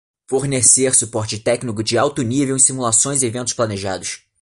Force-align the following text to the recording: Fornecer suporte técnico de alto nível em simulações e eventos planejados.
Fornecer 0.27 0.95
suporte 0.95 1.37
técnico 1.37 1.83
de 1.83 1.95
alto 1.95 2.23
nível 2.23 2.55
em 2.55 2.59
simulações 2.59 3.21
e 3.21 3.27
eventos 3.27 3.53
planejados. 3.53 4.23